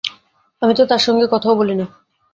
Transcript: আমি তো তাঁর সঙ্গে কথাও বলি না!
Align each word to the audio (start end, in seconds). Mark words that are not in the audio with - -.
আমি 0.61 0.73
তো 0.75 0.83
তাঁর 0.85 1.01
সঙ্গে 1.07 1.25
কথাও 1.27 1.53
বলি 1.59 1.75
না! 1.75 1.85